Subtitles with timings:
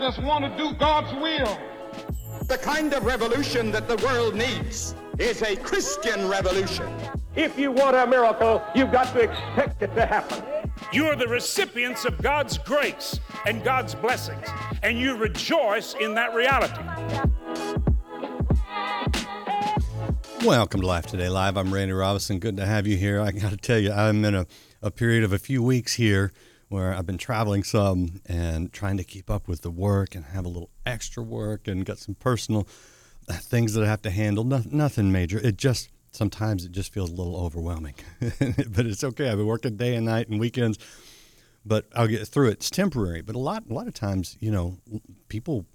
[0.00, 1.58] just want to do God's will.
[2.46, 6.90] The kind of revolution that the world needs is a Christian revolution.
[7.36, 10.42] If you want a miracle, you've got to expect it to happen.
[10.90, 14.46] You are the recipients of God's grace and God's blessings,
[14.82, 16.80] and you rejoice in that reality.
[20.46, 21.58] Welcome to Life Today Live.
[21.58, 22.38] I'm Randy Robison.
[22.38, 23.20] Good to have you here.
[23.20, 24.46] I got to tell you, I'm in a,
[24.80, 26.32] a period of a few weeks here
[26.70, 30.44] where I've been traveling some and trying to keep up with the work and have
[30.44, 32.66] a little extra work and got some personal
[33.28, 34.44] uh, things that I have to handle.
[34.44, 35.38] No, nothing major.
[35.40, 39.28] It just sometimes it just feels a little overwhelming, but it's okay.
[39.28, 40.78] I've been working day and night and weekends,
[41.66, 42.52] but I'll get through it.
[42.52, 44.78] It's temporary, but a lot a lot of times, you know,
[45.28, 45.66] people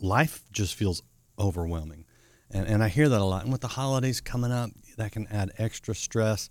[0.00, 1.02] life just feels
[1.38, 2.06] overwhelming.
[2.50, 3.42] And, and I hear that a lot.
[3.42, 6.48] And with the holidays coming up, that can add extra stress.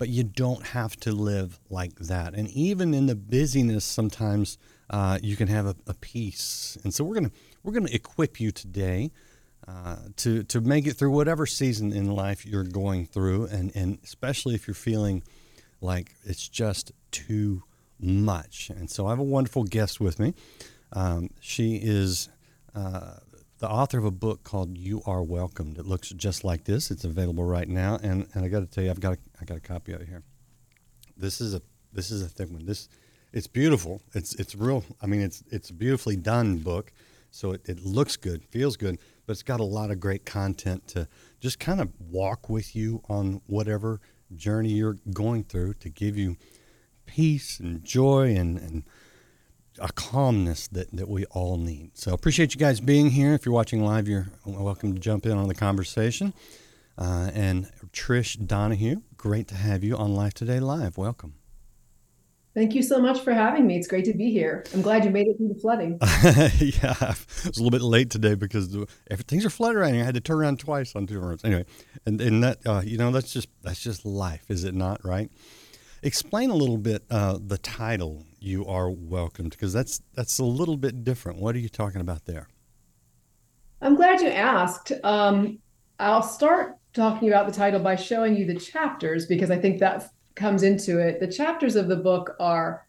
[0.00, 2.32] But you don't have to live like that.
[2.32, 4.56] And even in the busyness, sometimes
[4.88, 6.78] uh, you can have a, a, peace.
[6.82, 7.30] And so we're gonna
[7.62, 9.10] we're gonna equip you today
[9.68, 13.98] uh, to to make it through whatever season in life you're going through, and and
[14.02, 15.22] especially if you're feeling
[15.82, 17.62] like it's just too
[18.00, 18.70] much.
[18.70, 20.32] And so I have a wonderful guest with me.
[20.94, 22.30] Um, she is.
[22.74, 23.16] Uh,
[23.60, 26.90] the author of a book called "You Are Welcomed." It looks just like this.
[26.90, 29.44] It's available right now, and, and I got to tell you, I've got a, I
[29.44, 30.22] got a copy of it here.
[31.16, 32.64] This is a this is a thick one.
[32.64, 32.88] This
[33.32, 34.00] it's beautiful.
[34.14, 34.82] It's it's real.
[35.00, 36.92] I mean, it's it's a beautifully done book,
[37.30, 40.88] so it, it looks good, feels good, but it's got a lot of great content
[40.88, 41.06] to
[41.38, 44.00] just kind of walk with you on whatever
[44.34, 46.36] journey you're going through to give you
[47.04, 48.84] peace and joy and and
[49.80, 51.96] a calmness that, that we all need.
[51.96, 53.34] So appreciate you guys being here.
[53.34, 56.34] If you're watching live, you're welcome to jump in on the conversation.
[56.98, 60.98] Uh, and Trish Donohue, great to have you on Life Today Live.
[60.98, 61.34] Welcome.
[62.52, 63.76] Thank you so much for having me.
[63.76, 64.64] It's great to be here.
[64.74, 65.98] I'm glad you made it through the flooding.
[66.58, 67.14] yeah, I
[67.46, 68.76] was a little bit late today because
[69.28, 70.00] things are flooded right now.
[70.00, 71.44] I had to turn around twice on two roads.
[71.44, 71.64] Anyway,
[72.04, 75.04] and and that uh, you know that's just that's just life, is it not?
[75.04, 75.30] Right.
[76.02, 80.76] Explain a little bit uh, the title "You Are Welcomed" because that's that's a little
[80.76, 81.38] bit different.
[81.38, 82.48] What are you talking about there?
[83.82, 84.92] I'm glad you asked.
[85.04, 85.58] Um,
[85.98, 90.08] I'll start talking about the title by showing you the chapters because I think that
[90.36, 91.20] comes into it.
[91.20, 92.86] The chapters of the book are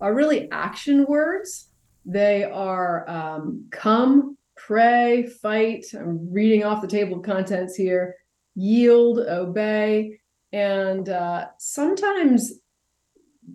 [0.00, 1.68] are really action words.
[2.06, 5.84] They are um, come, pray, fight.
[5.94, 8.16] I'm reading off the table of contents here.
[8.54, 10.18] Yield, obey,
[10.54, 12.60] and uh, sometimes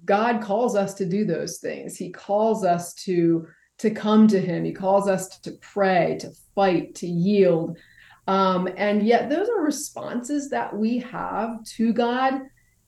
[0.04, 1.96] God calls us to do those things.
[1.96, 4.66] He calls us to to come to Him.
[4.66, 7.78] He calls us to pray, to fight, to yield.
[8.28, 12.42] Um, and yet, those are responses that we have to God.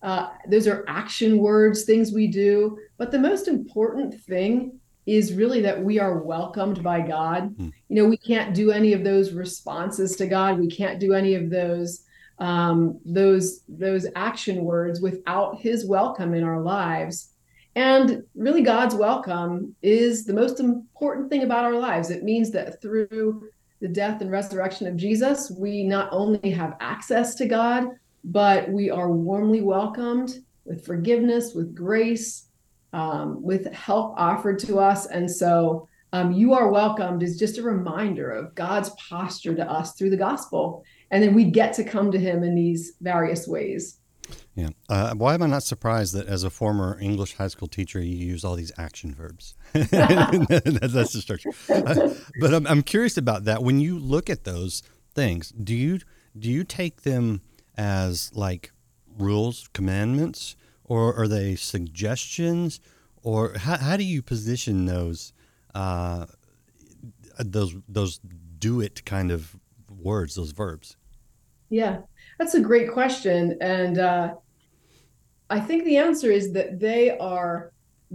[0.03, 2.77] Uh, those are action words, things we do.
[2.97, 7.55] But the most important thing is really that we are welcomed by God.
[7.55, 7.71] Mm.
[7.87, 10.59] You know, we can't do any of those responses to God.
[10.59, 12.03] We can't do any of those
[12.41, 17.29] um, those those action words without his welcome in our lives.
[17.75, 22.09] And really god's welcome is the most important thing about our lives.
[22.09, 23.47] It means that through
[23.79, 27.87] the death and resurrection of jesus we not only have access to god
[28.23, 32.47] but we are warmly welcomed with forgiveness with grace
[32.93, 35.05] um, with help offered to us.
[35.05, 39.93] And so um, you are welcomed is just a reminder of god's posture to us
[39.93, 43.97] through the gospel and then we get to come to him in these various ways.
[44.55, 44.69] Yeah.
[44.89, 48.15] Uh, why am i not surprised that as a former english high school teacher you
[48.15, 49.55] use all these action verbs?
[49.73, 51.51] That's the structure.
[51.69, 53.63] Uh, but I'm, I'm curious about that.
[53.63, 54.83] When you look at those
[55.13, 55.99] things do you
[56.37, 57.41] do you take them
[57.77, 58.71] as like
[59.17, 62.79] rules commandments or are they suggestions?
[63.23, 65.31] Or how, how do you position those
[65.73, 66.25] uh,
[67.39, 68.19] those those
[68.57, 69.55] do it kind of
[69.89, 70.97] words those verbs
[71.71, 71.99] yeah,
[72.37, 73.57] that's a great question.
[73.61, 74.35] And uh,
[75.49, 77.71] I think the answer is that they are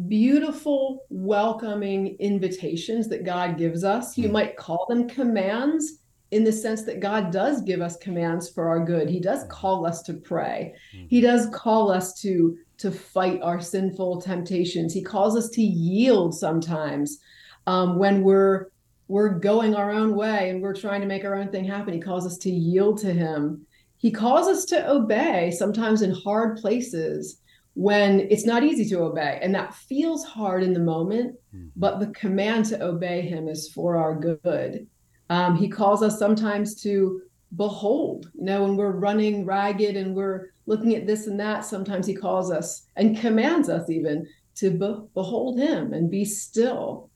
[0.08, 4.16] beautiful, welcoming invitations that God gives us.
[4.18, 4.34] You hmm.
[4.34, 6.00] might call them commands
[6.32, 9.08] in the sense that God does give us commands for our good.
[9.08, 10.74] He does call us to pray.
[10.92, 11.06] Hmm.
[11.08, 14.92] He does call us to to fight our sinful temptations.
[14.92, 17.20] He calls us to yield sometimes
[17.66, 18.66] um, when we're
[19.08, 21.94] we're going our own way and we're trying to make our own thing happen.
[21.94, 23.66] He calls us to yield to him.
[23.98, 27.40] He calls us to obey sometimes in hard places
[27.74, 29.38] when it's not easy to obey.
[29.42, 31.68] And that feels hard in the moment, mm-hmm.
[31.76, 34.86] but the command to obey him is for our good.
[35.28, 37.20] Um, he calls us sometimes to
[37.56, 42.06] behold, you know, when we're running ragged and we're looking at this and that, sometimes
[42.06, 44.26] he calls us and commands us even
[44.56, 47.10] to be- behold him and be still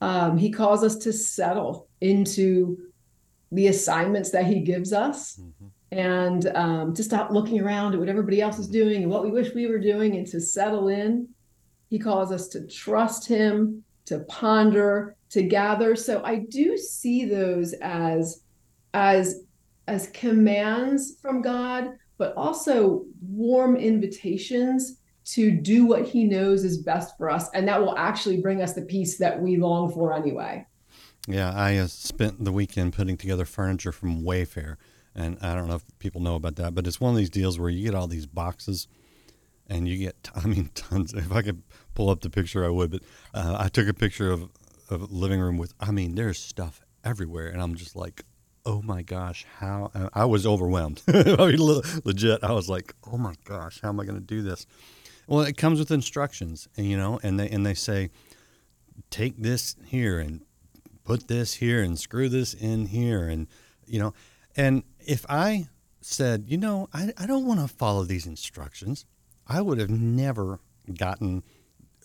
[0.00, 2.78] Um, he calls us to settle into
[3.52, 5.66] the assignments that he gives us mm-hmm.
[5.92, 9.30] and um, to stop looking around at what everybody else is doing and what we
[9.30, 11.28] wish we were doing and to settle in.
[11.88, 15.96] He calls us to trust him, to ponder, to gather.
[15.96, 18.42] So I do see those as
[18.94, 19.44] as
[19.86, 27.16] as commands from God, but also warm invitations to do what he knows is best
[27.16, 30.66] for us and that will actually bring us the peace that we long for anyway.
[31.28, 34.76] Yeah, I uh, spent the weekend putting together furniture from Wayfair,
[35.14, 37.58] and I don't know if people know about that, but it's one of these deals
[37.58, 38.88] where you get all these boxes,
[39.68, 41.12] and you get, I mean, tons.
[41.12, 41.62] If I could
[41.94, 42.90] pull up the picture, I would.
[42.90, 43.02] But
[43.34, 44.48] uh, I took a picture of
[44.88, 48.24] of a living room with, I mean, there's stuff everywhere, and I'm just like,
[48.66, 51.02] oh my gosh, how I was overwhelmed.
[51.08, 54.42] I mean, legit, I was like, oh my gosh, how am I going to do
[54.42, 54.66] this?
[55.30, 58.10] Well, it comes with instructions, and you know, and they and they say,
[59.10, 60.40] take this here and
[61.04, 63.46] put this here and screw this in here, and
[63.86, 64.12] you know,
[64.56, 65.68] and if I
[66.00, 69.06] said, you know, I, I don't want to follow these instructions,
[69.46, 70.58] I would have never
[70.98, 71.44] gotten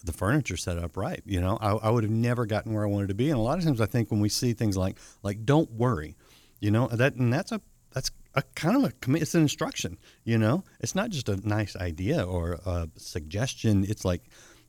[0.04, 1.24] the furniture set up right.
[1.26, 3.32] You know, I, I would have never gotten where I wanted to be.
[3.32, 6.16] And a lot of times, I think when we see things like like don't worry,
[6.60, 7.60] you know, that and that's a
[7.92, 9.98] that's a kind of a it's an instruction.
[10.24, 13.86] You know, it's not just a nice idea or a suggestion.
[13.88, 14.24] It's like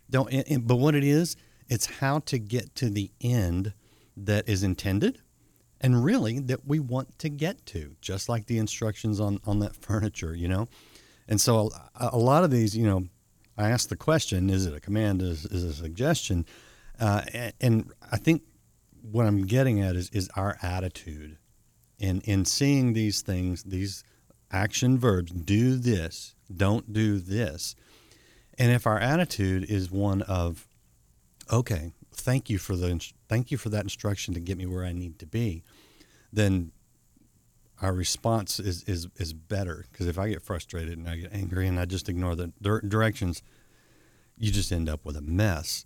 [0.09, 0.31] don't.
[0.67, 1.37] But what it is,
[1.69, 3.73] it's how to get to the end
[4.17, 5.21] that is intended
[5.81, 9.77] and really that we want to get to just like the instructions on on that
[9.83, 10.67] furniture you know
[11.29, 13.07] and so a, a lot of these you know
[13.59, 15.23] I asked the question: Is it a command?
[15.23, 16.45] Is, is a suggestion?
[16.99, 18.43] Uh, and, and, I think
[19.03, 21.39] what I'm getting at is is our attitude
[21.99, 24.05] in in seeing these things, these
[24.51, 25.33] action verbs.
[25.33, 26.35] Do this.
[26.55, 27.75] Don't do this.
[28.59, 30.67] And if our attitude is one of,
[31.53, 34.93] okay, thank you for the thank you for that instruction to get me where I
[34.93, 35.63] need to be,
[36.33, 36.73] then
[37.83, 41.67] our response is is is better because if I get frustrated and I get angry
[41.67, 43.43] and I just ignore the directions,
[44.39, 45.85] you just end up with a mess.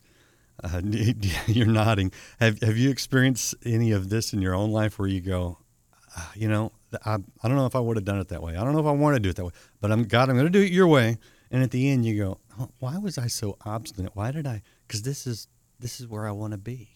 [0.62, 0.82] Uh,
[1.46, 2.12] you're nodding.
[2.38, 5.58] Have Have you experienced any of this in your own life where you go,
[6.34, 6.72] you know,
[7.04, 8.56] I, I don't know if I would have done it that way.
[8.56, 10.28] I don't know if I want to do it that way, but I'm God.
[10.28, 11.18] I'm going to do it your way.
[11.50, 14.12] And at the end, you go, oh, why was I so obstinate?
[14.14, 14.62] Why did I?
[14.86, 15.48] Because this is
[15.78, 16.90] this is where I want to be.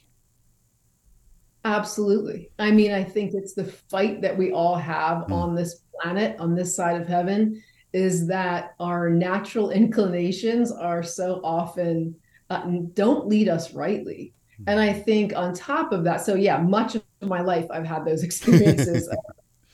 [1.64, 2.50] Absolutely.
[2.58, 5.32] I mean, I think it's the fight that we all have mm.
[5.32, 7.62] on this planet, on this side of heaven,
[7.92, 12.14] is that our natural inclinations are so often
[12.50, 12.62] uh,
[12.92, 14.34] don't lead us rightly.
[14.66, 18.04] And I think on top of that, so yeah, much of my life I've had
[18.04, 19.08] those experiences.
[19.08, 19.18] of,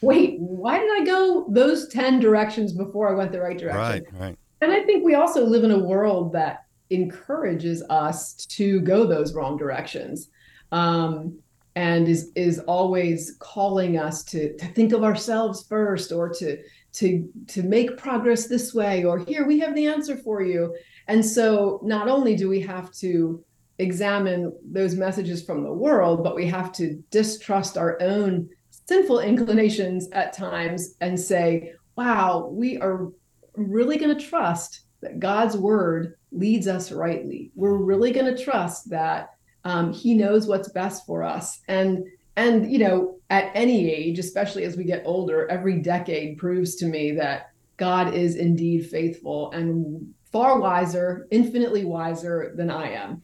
[0.02, 4.06] Wait, why did I go those 10 directions before I went the right direction?
[4.14, 4.38] Right, right.
[4.62, 9.34] And I think we also live in a world that encourages us to go those
[9.34, 10.28] wrong directions.
[10.72, 11.38] Um,
[11.76, 16.58] and is is always calling us to to think of ourselves first or to
[16.92, 20.74] to to make progress this way or here we have the answer for you
[21.06, 23.44] and so not only do we have to
[23.80, 28.48] examine those messages from the world but we have to distrust our own
[28.86, 33.08] sinful inclinations at times and say wow we are
[33.56, 38.88] really going to trust that god's word leads us rightly we're really going to trust
[38.90, 39.30] that
[39.64, 41.60] um, he knows what's best for us.
[41.68, 42.04] And
[42.36, 46.86] and you know, at any age, especially as we get older, every decade proves to
[46.86, 53.22] me that God is indeed faithful and far wiser, infinitely wiser than I am.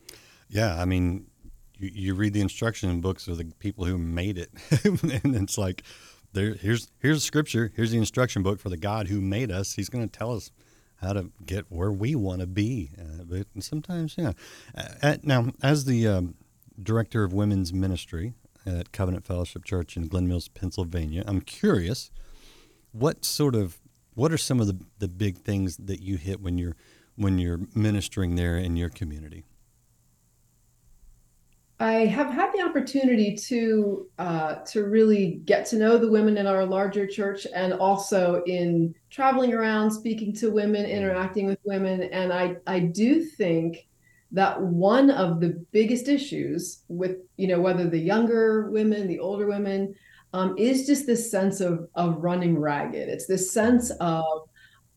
[0.48, 1.26] Yeah, I mean,
[1.76, 4.50] you, you read the instruction books of the people who made it,
[4.84, 5.82] and it's like,
[6.32, 9.74] there, here's here's scripture, here's the instruction book for the God who made us.
[9.74, 10.50] He's going to tell us
[10.96, 12.90] how to get where we want to be.
[12.98, 14.32] Uh, but sometimes, yeah.
[15.02, 16.34] Uh, now, as the um,
[16.82, 18.34] director of women's ministry
[18.66, 22.10] at Covenant Fellowship Church in Glen Mills, Pennsylvania, I'm curious
[22.92, 23.78] what sort of
[24.14, 26.76] what are some of the, the big things that you hit when you're
[27.16, 29.44] when you're ministering there in your community?
[31.78, 36.46] I have had the opportunity to uh, to really get to know the women in
[36.46, 42.32] our larger church, and also in traveling around, speaking to women, interacting with women, and
[42.32, 43.88] I I do think
[44.32, 49.46] that one of the biggest issues with you know whether the younger women, the older
[49.46, 49.94] women,
[50.32, 53.10] um, is just this sense of of running ragged.
[53.10, 54.48] It's this sense of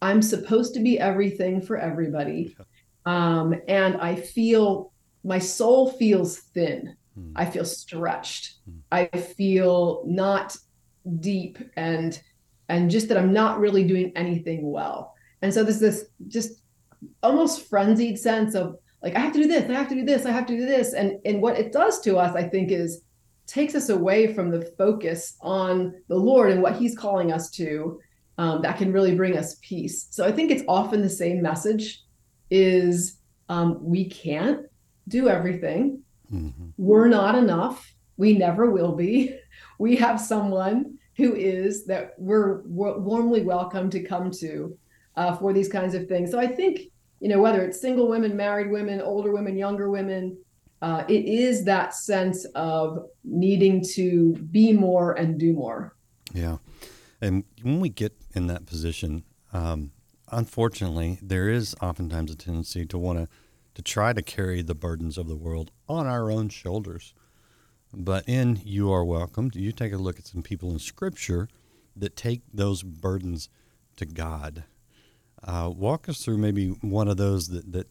[0.01, 2.55] I'm supposed to be everything for everybody,
[3.05, 4.93] um, and I feel
[5.29, 6.95] my soul feels thin.
[7.17, 7.33] Mm.
[7.35, 8.55] I feel stretched.
[8.67, 8.79] Mm.
[8.91, 10.57] I feel not
[11.19, 12.19] deep and
[12.67, 15.15] and just that I'm not really doing anything well.
[15.41, 16.61] And so there's this just
[17.23, 20.25] almost frenzied sense of like I have to do this, I have to do this,
[20.25, 20.93] I have to do this.
[20.93, 23.03] And and what it does to us, I think, is
[23.45, 27.99] takes us away from the focus on the Lord and what He's calling us to.
[28.39, 30.07] Um, that can really bring us peace.
[30.11, 32.03] So I think it's often the same message:
[32.49, 34.65] is um, we can't
[35.09, 36.01] do everything.
[36.31, 36.69] Mm-hmm.
[36.77, 37.93] We're not enough.
[38.17, 39.35] We never will be.
[39.77, 44.77] We have someone who is that we're, we're warmly welcome to come to
[45.15, 46.31] uh, for these kinds of things.
[46.31, 46.81] So I think
[47.19, 50.37] you know whether it's single women, married women, older women, younger women,
[50.81, 55.95] uh, it is that sense of needing to be more and do more.
[56.33, 56.57] Yeah,
[57.21, 59.91] and when we get in that position, um,
[60.31, 63.27] unfortunately, there is oftentimes a tendency to want to
[63.75, 67.13] to try to carry the burdens of the world on our own shoulders.
[67.93, 71.47] But in You Are Welcome, you take a look at some people in Scripture
[71.95, 73.49] that take those burdens
[73.97, 74.63] to God.
[75.43, 77.87] Uh, walk us through maybe one of those that, that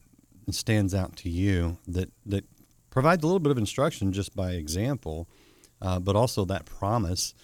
[0.51, 2.45] stands out to you that, that
[2.91, 5.29] provides a little bit of instruction just by example,
[5.83, 7.35] uh, but also that promise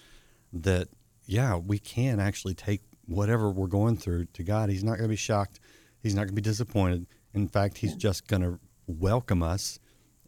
[0.53, 0.89] that,
[1.27, 4.71] yeah, we can actually take whatever we're going through to God.
[4.71, 5.61] He's not going to be shocked.
[6.03, 7.07] He's not going to be disappointed.
[7.35, 9.79] In fact, he's just going to welcome us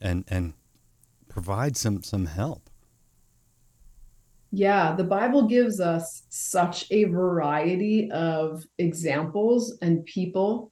[0.00, 0.54] and and
[1.28, 2.68] provide some some help.
[4.52, 10.70] Yeah, the Bible gives us such a variety of examples and people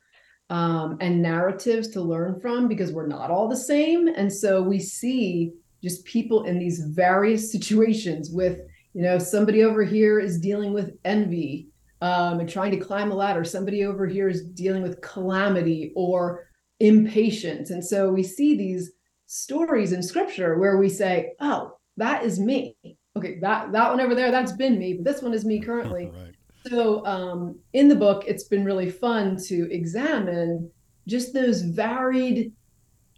[0.50, 4.08] um, and narratives to learn from because we're not all the same.
[4.08, 8.58] And so we see just people in these various situations with,
[8.94, 11.68] you know, somebody over here is dealing with envy
[12.04, 13.44] um, and trying to climb a ladder.
[13.44, 17.70] Somebody over here is dealing with calamity or impatience.
[17.70, 18.92] And so we see these
[19.24, 22.76] stories in scripture where we say, oh, that is me.
[23.16, 26.10] Okay, that, that one over there, that's been me, but this one is me currently.
[26.14, 26.34] right.
[26.66, 30.70] So um, in the book, it's been really fun to examine
[31.08, 32.52] just those varied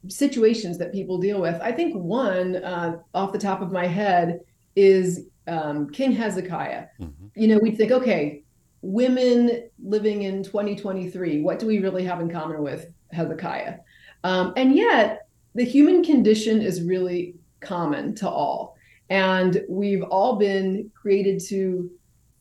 [0.07, 1.61] situations that people deal with.
[1.61, 4.39] I think one uh, off the top of my head
[4.77, 6.87] is um, King Hezekiah.
[7.01, 7.27] Mm-hmm.
[7.35, 8.45] You know, we'd think, okay,
[8.87, 13.79] women living in 2023, what do we really have in common with Hezekiah?
[14.25, 18.77] Um, and yet, the human condition is really common to all.
[19.09, 21.91] And we've all been created to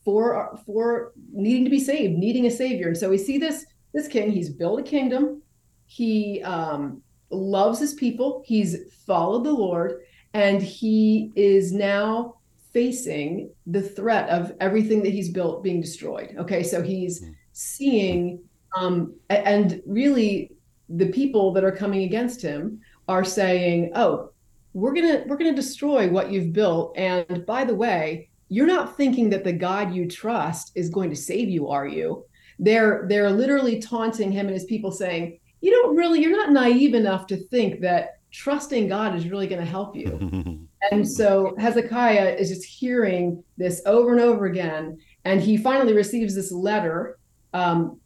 [0.03, 2.87] for for needing to be saved, needing a savior.
[2.87, 4.31] And so we see this this king.
[4.31, 5.41] He's built a kingdom.
[5.87, 8.43] He um, loves his people.
[8.45, 10.01] He's followed the Lord,
[10.33, 12.37] and he is now
[12.75, 16.35] facing the threat of everything that he's built being destroyed.
[16.37, 17.31] Okay, so he's hmm.
[17.53, 18.43] seeing,
[18.75, 20.51] um, and really,
[20.89, 24.31] the people that are coming against him are saying, "Oh,
[24.73, 29.29] we're gonna we're gonna destroy what you've built." And by the way, you're not thinking
[29.29, 32.25] that the God you trust is going to save you, are you?
[32.59, 36.93] They're they're literally taunting him and his people, saying, "You don't really, you're not naive
[36.93, 42.35] enough to think that trusting God is really going to help you." And so Hezekiah
[42.35, 44.99] is just hearing this over and over again.
[45.23, 47.17] And he finally receives this letter,
[47.53, 47.99] um,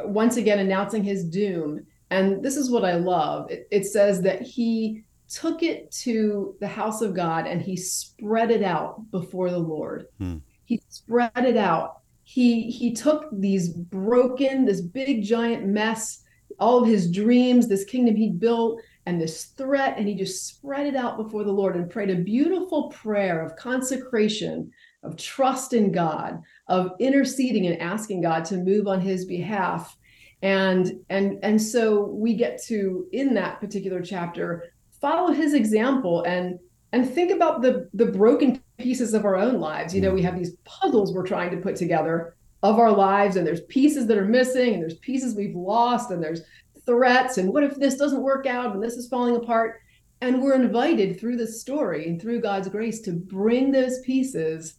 [0.00, 1.84] once again announcing his doom.
[2.10, 6.68] And this is what I love it, it says that he took it to the
[6.68, 10.06] house of God and he spread it out before the Lord.
[10.18, 10.38] Hmm.
[10.64, 12.00] He spread it out.
[12.24, 16.22] He he took these broken, this big giant mess,
[16.58, 20.86] all of his dreams, this kingdom he built, and this threat, and he just spread
[20.86, 24.70] it out before the Lord and prayed a beautiful prayer of consecration,
[25.02, 29.96] of trust in God, of interceding and asking God to move on his behalf.
[30.42, 36.58] And and and so we get to in that particular chapter follow his example and
[36.92, 39.94] and think about the the broken pieces of our own lives.
[39.94, 40.24] You know, we mm.
[40.24, 44.16] have these puzzles we're trying to put together of our lives and there's pieces that
[44.16, 46.42] are missing and there's pieces we've lost and there's
[46.84, 49.80] threats and what if this doesn't work out and this is falling apart
[50.22, 54.76] and we're invited through the story and through God's grace to bring those pieces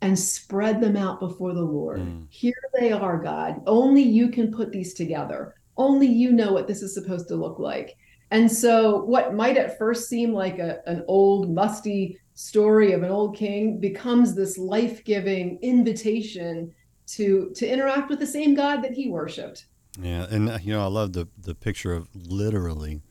[0.00, 2.00] and spread them out before the Lord.
[2.00, 2.26] Mm.
[2.30, 3.62] Here they are, God.
[3.66, 5.56] Only you can put these together.
[5.76, 7.96] Only you know what this is supposed to look like.
[8.30, 13.10] And so, what might at first seem like a, an old, musty story of an
[13.10, 16.72] old king becomes this life giving invitation
[17.06, 19.66] to, to interact with the same God that he worshiped.
[20.00, 23.02] Yeah, and uh, you know, I love the the picture of literally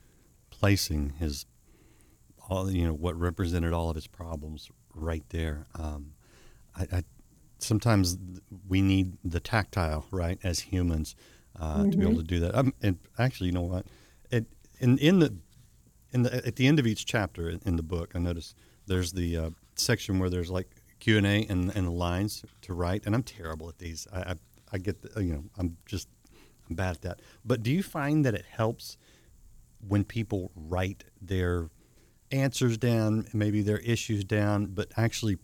[0.50, 1.46] placing his
[2.50, 5.68] all you know what represented all of his problems right there.
[5.76, 6.14] Um,
[6.76, 7.04] I, I,
[7.60, 8.18] sometimes
[8.68, 11.16] we need the tactile, right, as humans,
[11.60, 11.92] uh, mm-hmm.
[11.92, 12.22] to be able mm-hmm.
[12.22, 12.56] to do that.
[12.56, 13.86] Um, and actually, you know what?
[14.32, 14.46] It
[14.80, 15.36] in in the
[16.12, 18.54] in the at the end of each chapter in, in the book, I notice
[18.88, 22.74] there's the uh, section where there's like Q and A and and the lines to
[22.74, 24.08] write, and I'm terrible at these.
[24.14, 24.36] I I,
[24.74, 26.08] I get the, you know I'm just
[26.70, 27.22] I'm bad at that.
[27.44, 28.98] But do you find that it helps
[29.88, 31.70] when people write their
[32.32, 35.38] answers down, maybe their issues down, but actually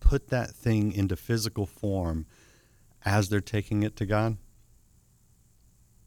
[0.00, 2.26] put that thing into physical form
[3.04, 4.36] as they're taking it to God?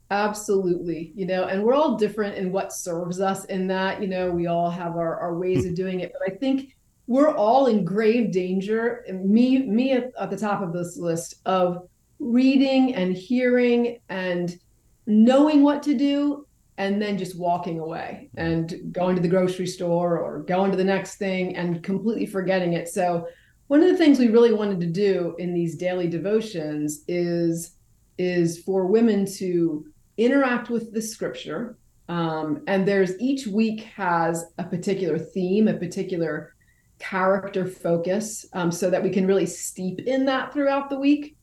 [0.10, 1.12] Absolutely.
[1.16, 4.02] You know, and we're all different in what serves us in that.
[4.02, 5.76] You know, we all have our, our ways of hmm.
[5.76, 6.14] doing it.
[6.14, 6.76] But I think
[7.08, 11.88] we're all in grave danger, me, me at, at the top of this list, of
[12.20, 14.60] reading and hearing and
[15.06, 16.46] knowing what to do
[16.78, 20.84] and then just walking away and going to the grocery store or going to the
[20.84, 22.88] next thing and completely forgetting it.
[22.88, 23.28] So
[23.68, 27.74] one of the things we really wanted to do in these daily devotions is
[28.18, 29.86] is for women to
[30.18, 31.78] interact with the scripture
[32.10, 36.56] um, and there's each week has a particular theme a particular
[37.00, 41.37] character focus um, so that we can really steep in that throughout the week.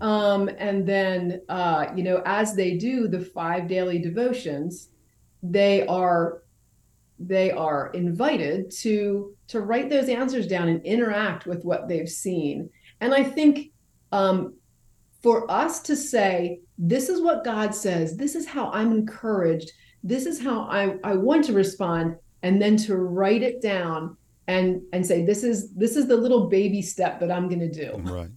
[0.00, 4.88] Um, and then uh, you know as they do the five daily devotions
[5.42, 6.42] they are
[7.18, 12.68] they are invited to to write those answers down and interact with what they've seen.
[13.00, 13.72] And i think
[14.12, 14.54] um,
[15.22, 18.16] for us to say this is what god says.
[18.16, 19.72] This is how i'm encouraged.
[20.02, 24.82] This is how i i want to respond and then to write it down and
[24.92, 27.96] and say this is this is the little baby step that i'm going to do.
[27.98, 28.30] Right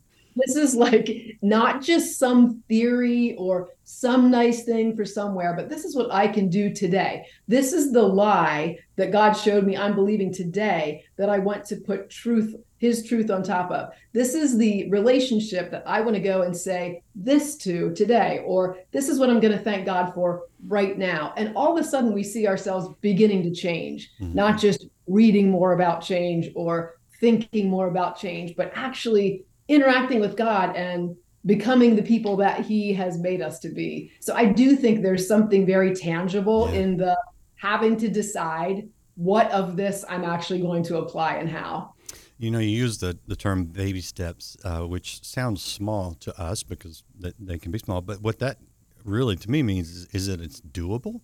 [0.46, 5.84] this is like not just some theory or some nice thing for somewhere, but this
[5.84, 7.26] is what I can do today.
[7.48, 11.78] This is the lie that God showed me I'm believing today that I want to
[11.78, 13.90] put truth, his truth on top of.
[14.14, 18.78] This is the relationship that I want to go and say this to today, or
[18.92, 21.34] this is what I'm going to thank God for right now.
[21.36, 24.36] And all of a sudden, we see ourselves beginning to change, mm-hmm.
[24.36, 30.36] not just reading more about change or thinking more about change, but actually interacting with
[30.36, 34.12] God and becoming the people that he has made us to be.
[34.20, 36.80] So I do think there's something very tangible yeah.
[36.80, 37.18] in the
[37.56, 41.94] having to decide what of this I'm actually going to apply and how.
[42.38, 46.64] You know, you use the, the term baby steps, uh, which sounds small to us
[46.64, 48.02] because they, they can be small.
[48.02, 48.58] But what that
[49.04, 51.22] really to me means is, is that it's doable.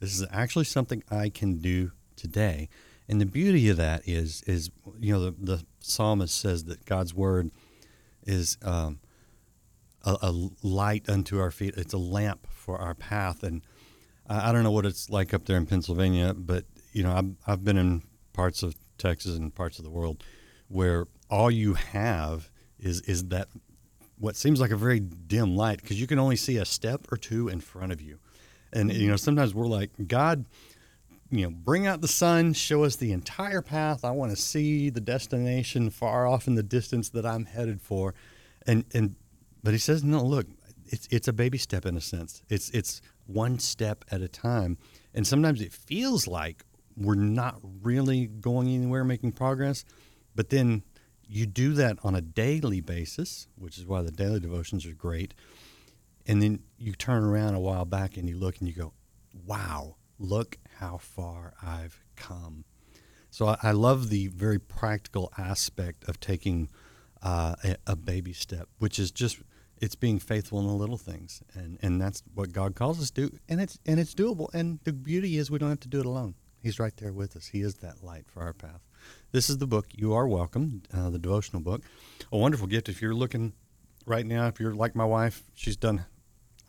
[0.00, 2.68] This is actually something I can do today.
[3.08, 7.14] And the beauty of that is, is you know, the, the psalmist says that God's
[7.14, 7.50] word–
[8.26, 9.00] is um,
[10.04, 11.74] a, a, light unto our feet.
[11.76, 13.42] It's a lamp for our path.
[13.42, 13.62] And
[14.28, 17.34] I, I, don't know what it's like up there in Pennsylvania, but you know, I've,
[17.46, 20.22] I've been in parts of Texas and parts of the world
[20.68, 23.48] where all you have is is that
[24.18, 27.16] what seems like a very dim light because you can only see a step or
[27.16, 28.18] two in front of you.
[28.72, 30.46] And you know, sometimes we're like, God,
[31.30, 34.04] you know, bring out the sun, show us the entire path.
[34.04, 38.14] I want to see the destination far off in the distance that I'm headed for.
[38.66, 39.16] And and
[39.62, 40.46] but he says, no, look,
[40.86, 42.42] it's it's a baby step in a sense.
[42.48, 44.78] It's it's one step at a time.
[45.14, 46.64] And sometimes it feels like
[46.96, 49.84] we're not really going anywhere, making progress.
[50.34, 50.82] But then
[51.26, 55.34] you do that on a daily basis, which is why the daily devotions are great.
[56.26, 58.92] And then you turn around a while back and you look and you go,
[59.46, 62.64] wow, look how far I've come.
[63.30, 66.68] So I, I love the very practical aspect of taking
[67.22, 69.38] uh, a, a, baby step, which is just
[69.80, 73.32] it's being faithful in the little things, and and that's what God calls us to,
[73.48, 74.52] and it's and it's doable.
[74.52, 76.34] And the beauty is we don't have to do it alone.
[76.62, 77.48] He's right there with us.
[77.48, 78.80] He is that light for our path.
[79.32, 79.86] This is the book.
[79.92, 80.82] You are welcome.
[80.92, 81.82] Uh, the devotional book,
[82.30, 82.88] a wonderful gift.
[82.88, 83.54] If you're looking
[84.06, 86.04] right now, if you're like my wife, she's done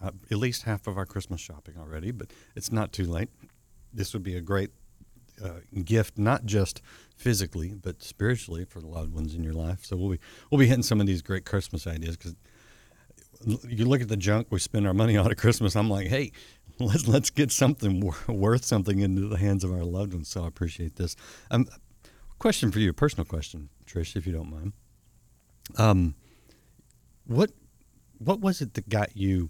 [0.01, 3.29] uh, at least half of our Christmas shopping already, but it's not too late
[3.95, 4.71] this would be a great
[5.43, 6.81] uh, gift, not just
[7.15, 9.85] physically but spiritually for the loved ones in your life.
[9.85, 10.19] So we'll be
[10.51, 12.35] we'll be hitting some of these great Christmas ideas because
[13.67, 15.75] you look at the junk we spend our money on at Christmas.
[15.75, 16.31] I'm like, hey,
[16.79, 20.27] let's let's get something worth something into the hands of our loved ones.
[20.29, 21.15] So I appreciate this.
[21.51, 21.67] Um,
[22.37, 24.73] question for you, a personal question, Trish, if you don't mind.
[25.77, 26.15] Um,
[27.25, 27.51] what
[28.19, 29.49] what was it that got you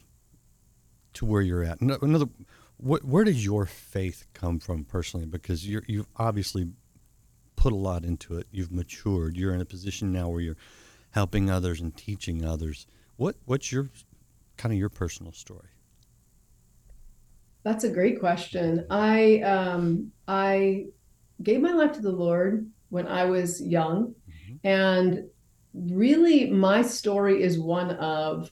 [1.15, 1.82] to where you're at?
[1.82, 2.28] Another
[2.78, 5.25] what, where does your faith come from personally?
[5.25, 6.71] Because you you've obviously
[7.56, 8.47] put a lot into it.
[8.51, 9.38] You've matured.
[9.38, 10.58] You're in a position now where you're
[11.12, 12.86] helping others and teaching others.
[13.17, 13.89] What what's your
[14.58, 15.69] kind of your personal story?
[17.63, 18.86] That's a great question.
[18.89, 20.86] I um, I
[21.41, 24.67] gave my life to the Lord when I was young, mm-hmm.
[24.67, 25.25] and
[25.73, 28.51] really my story is one of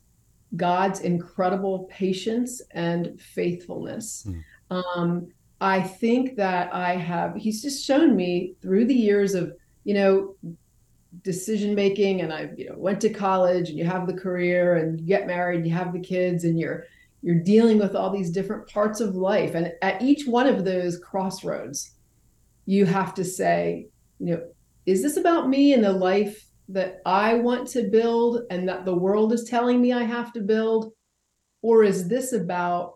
[0.55, 4.27] God's incredible patience and faithfulness.
[4.27, 4.43] Mm.
[4.95, 5.27] Um,
[5.61, 10.35] I think that I have, he's just shown me through the years of, you know,
[11.21, 14.99] decision making and I've you know, went to college and you have the career and
[14.99, 16.85] you get married and you have the kids and you're,
[17.21, 19.55] you're dealing with all these different parts of life.
[19.55, 21.91] And at each one of those crossroads,
[22.65, 23.87] you have to say,
[24.19, 24.43] you know,
[24.85, 28.95] is this about me and the life that I want to build and that the
[28.95, 30.93] world is telling me I have to build?
[31.61, 32.95] Or is this about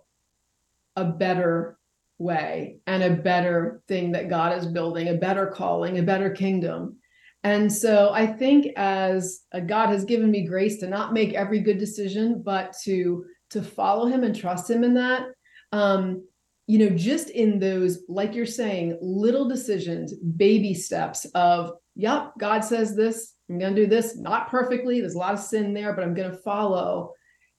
[0.95, 1.77] a better
[2.17, 6.97] way and a better thing that God is building, a better calling, a better kingdom?
[7.43, 11.77] And so I think as God has given me grace to not make every good
[11.77, 15.27] decision, but to to follow him and trust him in that.
[15.71, 16.27] Um,
[16.67, 22.63] you know, just in those, like you're saying, little decisions, baby steps of, yep, God
[22.63, 24.99] says this, I'm going to do this, not perfectly.
[24.99, 27.13] There's a lot of sin there, but I'm going to follow.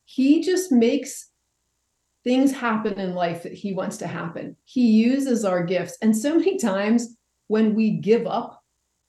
[0.05, 1.31] He just makes
[2.23, 4.55] things happen in life that he wants to happen.
[4.64, 5.97] He uses our gifts.
[6.03, 7.16] And so many times
[7.47, 8.62] when we give up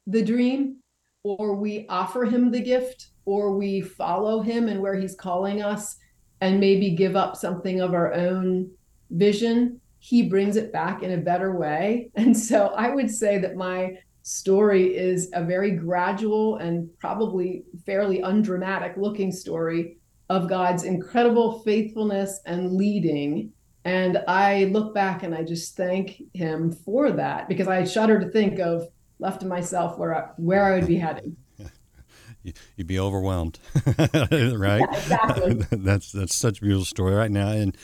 [0.07, 0.77] the dream
[1.23, 5.97] or we offer him the gift or we follow him and where he's calling us
[6.39, 8.71] and maybe give up something of our own
[9.11, 12.09] vision, he brings it back in a better way.
[12.15, 18.21] And so I would say that my story is a very gradual and probably fairly
[18.21, 19.97] undramatic looking story
[20.29, 23.51] of God's incredible faithfulness and leading.
[23.85, 28.29] And I look back and I just thank him for that because I shudder to
[28.29, 28.87] think of
[29.19, 31.35] left to myself where I, where I would be heading.
[32.75, 33.59] You'd be overwhelmed,
[33.97, 34.81] right?
[34.81, 35.53] Yeah, exactly.
[35.71, 37.75] that's that's such a beautiful story right now, and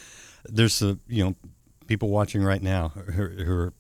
[0.45, 1.35] there's a you know
[1.87, 3.73] people watching right now who, are,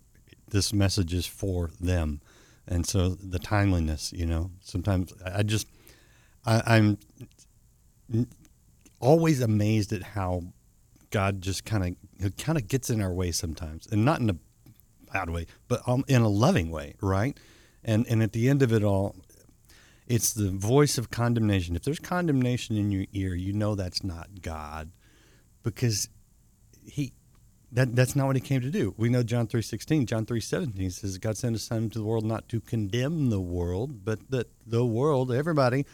[0.49, 2.21] this message is for them,
[2.67, 5.67] and so the timeliness, you know, sometimes I just
[6.45, 6.97] I, I'm
[8.99, 10.43] always amazed at how
[11.09, 14.37] God just kind of kind of gets in our way sometimes, and not in a
[15.11, 17.37] bad way, but um, in a loving way, right?
[17.83, 19.15] And and at the end of it all,
[20.07, 21.75] it's the voice of condemnation.
[21.75, 24.91] If there's condemnation in your ear, you know that's not God,
[25.63, 26.09] because
[26.83, 27.13] he
[27.75, 28.93] that that's not what he came to do.
[28.97, 32.05] We know John three sixteen, John three seventeen says God sent His Son into the
[32.05, 35.85] world not to condemn the world, but that the world, everybody,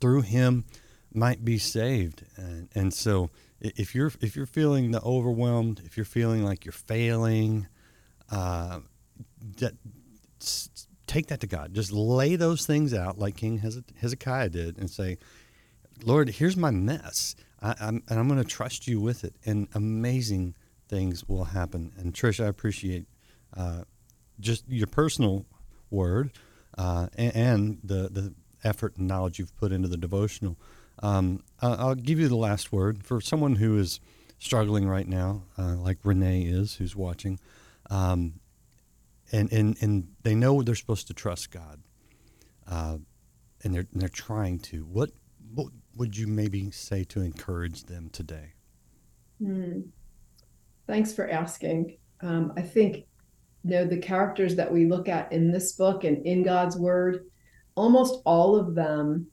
[0.00, 0.64] through Him,
[1.12, 2.24] might be saved.
[2.36, 6.72] And, and so, if you're if you're feeling the overwhelmed, if you're feeling like you're
[6.72, 7.66] failing,
[8.30, 8.80] uh,
[9.58, 9.74] that,
[11.06, 11.74] take that to God.
[11.74, 13.58] Just lay those things out like King
[14.00, 15.18] Hezekiah did and say,
[16.04, 17.36] Lord, here's my mess.
[17.60, 19.34] I, I'm, and I'm going to trust you with it.
[19.44, 20.54] And amazing
[20.92, 21.90] things will happen.
[21.96, 23.06] And Trish, I appreciate
[23.56, 23.84] uh,
[24.38, 25.46] just your personal
[25.90, 26.32] word
[26.76, 30.58] uh, and, and, the, the effort and knowledge you've put into the devotional.
[31.02, 34.00] Um, I'll give you the last word for someone who is
[34.38, 37.40] struggling right now, uh, like Renee is, who's watching.
[37.88, 38.34] Um,
[39.32, 41.80] and, and, and they know they're supposed to trust God.
[42.68, 42.98] Uh,
[43.64, 44.84] and they're, and they're trying to.
[44.84, 45.10] What,
[45.54, 48.52] what would you maybe say to encourage them today?
[49.42, 49.88] Mm.
[50.86, 51.96] Thanks for asking.
[52.20, 53.06] Um, I think
[53.64, 57.24] you know the characters that we look at in this book and in God's Word,
[57.74, 59.26] almost all of them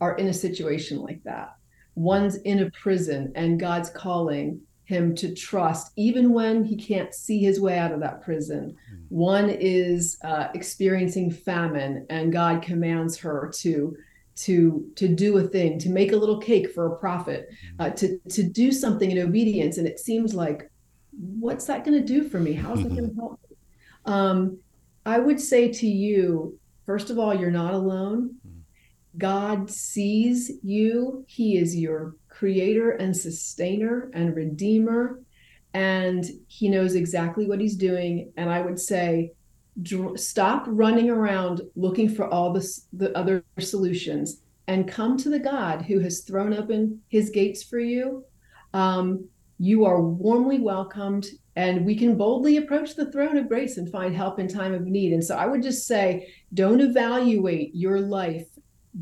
[0.00, 1.54] are in a situation like that.
[1.94, 7.38] One's in a prison, and God's calling him to trust, even when he can't see
[7.38, 8.74] his way out of that prison.
[8.92, 9.06] Mm.
[9.08, 13.96] One is uh, experiencing famine, and God commands her to
[14.34, 18.18] to to do a thing, to make a little cake for a prophet, uh, to
[18.30, 19.78] to do something in obedience.
[19.78, 20.70] And it seems like,
[21.18, 22.52] what's that going to do for me?
[22.52, 23.40] How's that going to help?
[23.48, 23.56] Me?
[24.04, 24.58] Um,
[25.04, 28.36] I would say to you, first of all, you're not alone.
[29.18, 31.24] God sees you.
[31.28, 35.20] He is your creator and sustainer and redeemer.
[35.74, 38.32] And he knows exactly what he's doing.
[38.36, 39.32] And I would say,
[39.80, 45.38] dr- stop running around looking for all the, the other solutions and come to the
[45.38, 48.24] God who has thrown open his gates for you.
[48.74, 49.28] Um,
[49.62, 54.12] you are warmly welcomed, and we can boldly approach the throne of grace and find
[54.12, 55.12] help in time of need.
[55.12, 58.48] And so I would just say, don't evaluate your life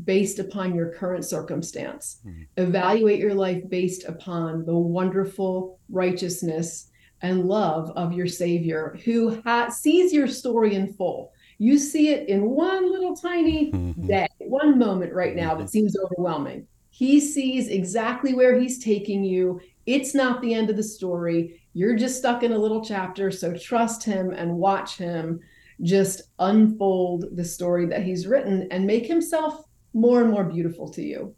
[0.03, 2.21] based upon your current circumstance.
[2.23, 2.43] Mm-hmm.
[2.57, 6.91] Evaluate your life based upon the wonderful righteousness
[7.23, 11.33] and love of your Savior who ha- sees your story in full.
[11.57, 14.05] You see it in one little tiny mm-hmm.
[14.05, 16.67] day, one moment right now that seems overwhelming.
[16.91, 19.59] He sees exactly where he's taking you.
[19.85, 21.61] It's not the end of the story.
[21.73, 23.31] You're just stuck in a little chapter.
[23.31, 25.39] So trust him and watch him
[25.81, 31.01] just unfold the story that he's written and make himself more and more beautiful to
[31.01, 31.35] you.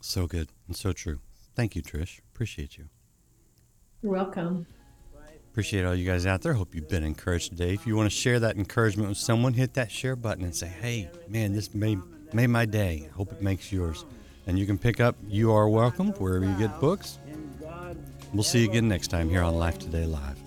[0.00, 1.20] So good and so true.
[1.54, 2.20] Thank you, Trish.
[2.34, 2.88] Appreciate you.
[4.02, 4.66] You're welcome.
[5.50, 6.52] Appreciate all you guys out there.
[6.52, 7.72] Hope you've been encouraged today.
[7.72, 10.66] If you want to share that encouragement with someone, hit that share button and say,
[10.66, 11.98] "Hey, man, this made
[12.34, 13.08] made my day.
[13.14, 14.04] Hope it makes yours."
[14.46, 17.18] And you can pick up "You Are Welcome" wherever you get books.
[18.32, 20.45] We'll see you again next time here on Life Today Live.